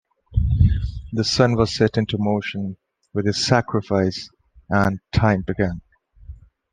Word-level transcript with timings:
The 1.13 1.23
sun 1.23 1.55
was 1.57 1.75
set 1.75 1.95
into 1.95 2.17
motion 2.17 2.75
with 3.13 3.27
his 3.27 3.45
sacrifice 3.45 4.31
and 4.67 4.99
time 5.11 5.43
began. 5.45 5.79